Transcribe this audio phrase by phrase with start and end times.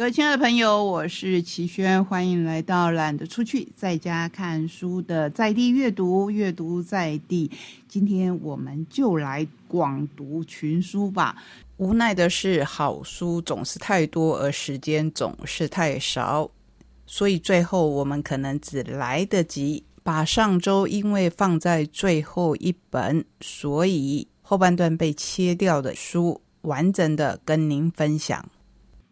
[0.00, 7.50] 各位亲爱的朋友，我是齐轩，欢迎来到懒得出去在家看书的在地阅读，阅读在地。
[7.86, 11.36] 今天我们就来广读群书吧。
[11.76, 16.50] 无奈的是，好书总是太多，而时间总是太少，
[17.04, 28.42] 所以最后我们可能只来得及把上周因为放在最后一本，所以后半段被切掉的书，完整的跟您分享。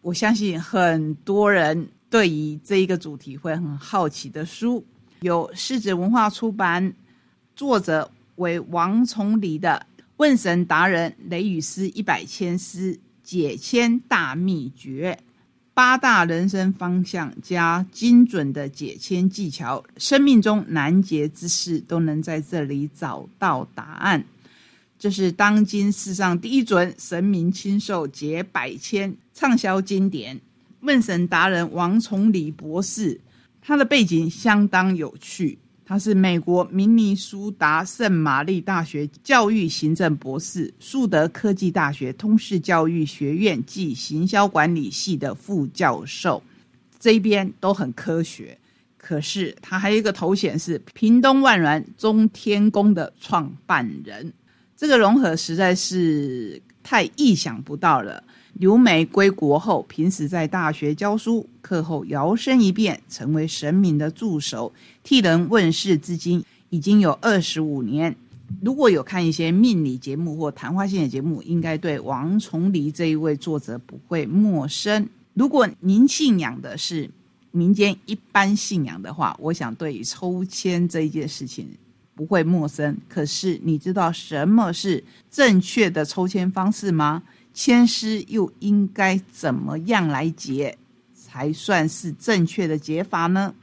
[0.01, 4.83] 我相信很多人对于这一个主题会很好奇的书，
[5.19, 6.93] 有世子文化出版，
[7.55, 9.85] 作者为王崇礼的
[10.17, 15.17] 《问神达人雷雨诗一百千诗解签大秘诀》，
[15.73, 24.23] 八大人生方向加精准的解签技巧，生命中难解之事都能在这里找到答案。
[24.99, 30.35] 这是当今世上第一准神明亲授解百千畅销经典
[30.81, 33.17] 《问神达人》王崇礼博士，
[33.61, 35.57] 他的背景相当有趣。
[35.85, 46.43] 他是美国明尼苏达圣玛丽大学教育行政博士，树德科技大学通识教育学院暨行销管理系的副教授，
[46.99, 48.55] 这边都很科学。
[48.97, 54.31] 可是他还有一个头衔是屏东万峦中天宫的创办人。
[54.79, 58.23] 这个融合实在是太意想不到了。
[58.53, 64.71] 刘梅归国后，平时在大学教书，课后摇身一变成为神明的助手，
[65.03, 68.15] 替人问世，至今已经有二十五年。
[68.61, 75.05] 如果有看一些命理节目或谈话性的节目，应该对王崇礼这一位作者不会陌生。
[75.33, 77.09] 如果您信仰的是
[77.51, 81.67] 民间一般信仰的话，我想对抽签这一件事情。
[82.19, 87.23] 不会陌生，可是你知道什么是正确的抽签方式吗？
[87.53, 90.77] 签师又应该怎么样来解
[91.15, 93.55] 才算是正确的解法呢？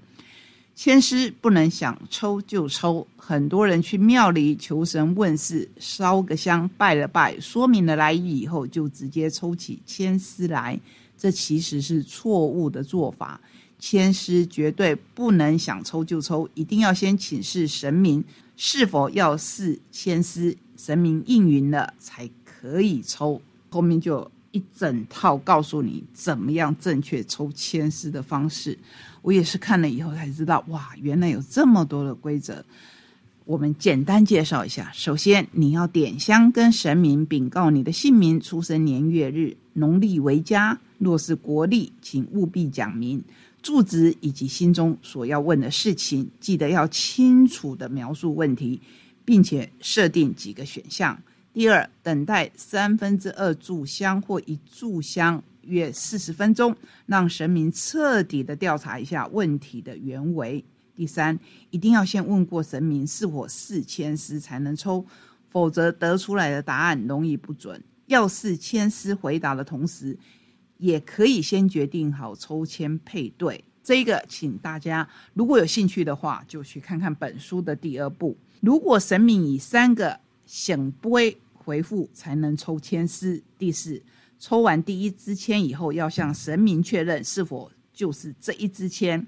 [0.75, 10.81] 签师不能想抽就抽，很多人去庙里求神问事，烧个香拜了拜，说明了来意以后，就直接抽起签师来，
[11.19, 13.39] 这其实是错误的做法。
[13.79, 18.25] 签诗绝对不能想抽就抽，一定要先请示神明。
[18.57, 20.57] 是否要试签诗？
[20.77, 23.41] 神明应允了才可以抽。
[23.69, 28.79] 后面就一整套告诉你怎么样正确抽签诗的方式。
[29.21, 32.65] 我也是看了以后才知道，哇，原来有这么多的规则。
[33.45, 34.91] 我们简单介绍一下。
[34.95, 40.79] 首先，你要点香跟神明禀告你的姓名、出生年月日，农历为佳。
[40.99, 43.23] 若是国历，请务必讲明。
[43.67, 48.81] 住址以及心中所要问的事情，记得要清楚的描述问题，
[49.25, 51.21] 并且设定几个选项。
[51.53, 60.65] 第二，等待三分之二炷香或一炷香约四十分钟，让神明彻底的调查一下问题的原委。
[60.95, 61.37] 第三，
[61.71, 65.05] 一定要先问过神明是否四千丝才能抽，
[65.51, 67.83] 否则得出来的答案容易不准。
[68.07, 70.17] 要是千丝回答的同时。
[70.79, 78.37] 也可以先决定好抽签配对，这个请大家如果有兴趣的话，就去看看本书的第二部。
[78.61, 83.43] 如果神明以三个醒杯回复，才能抽签师。
[83.59, 84.01] 第四，
[84.39, 89.25] 抽完第一支签以后，要向神明确认是否就是这一支签。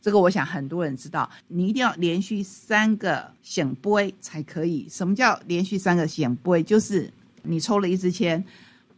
[0.00, 4.86] 这个我想很多人知道，你一定要连续三个醒杯才可以。
[4.88, 6.62] 什么叫连续三个醒杯？
[6.62, 7.12] 就是
[7.42, 8.42] 你抽了一支签。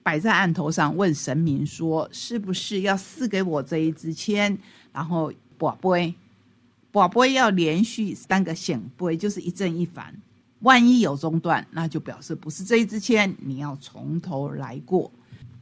[0.02, 4.58] 摆在案头上，问神明说：“是不是要赐给我这一支签？”
[4.92, 6.14] 然后宝贝，
[6.90, 10.14] 宝贝要连续三个显杯，就是一正一反。
[10.60, 15.10] 万一有中断，那就表示不是这一支签，你要从头来过。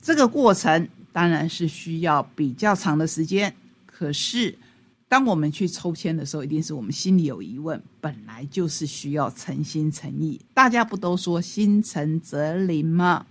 [0.02, 3.54] 这个过程当然是需要比较长的时间。
[3.86, 4.56] 可是，
[5.08, 10.40] 当我们去抽签的时候，一定是我们心里有疑问，本来就是需要诚心诚意。
[10.52, 13.26] 大家不都说心诚则灵吗？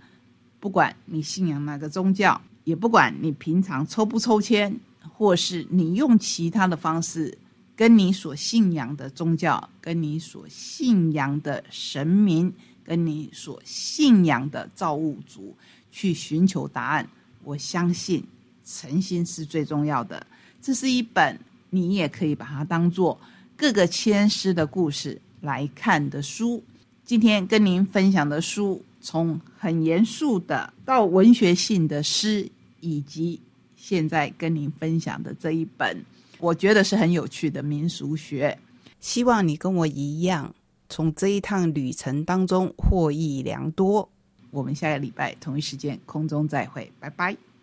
[0.60, 4.78] 不管你信仰哪个宗教，也不管你平常抽不抽签，
[5.14, 7.36] 或是你用其他的方式，
[7.74, 12.52] 跟你所信仰的宗教、跟你所信仰的神明、
[12.84, 15.56] 跟你所信仰的造物主
[15.90, 17.08] 去寻求答案，
[17.42, 18.22] 我相信
[18.64, 20.26] 诚心是最重要的。
[20.60, 21.40] 这是一本
[21.70, 23.18] 你也可以把它当做
[23.56, 26.62] 各个签师的故事来看的书。
[27.02, 28.84] 今天跟您分享的书。
[29.00, 32.48] 从很严肃的到文学性的诗，
[32.80, 33.40] 以及
[33.76, 36.04] 现在跟您分享的这一本，
[36.38, 38.56] 我觉得是很有趣的民俗学。
[39.00, 40.54] 希望你跟我一样，
[40.88, 44.08] 从这一趟旅程当中获益良多。
[44.50, 47.36] 我们下个礼拜同一时间空中再会，拜拜。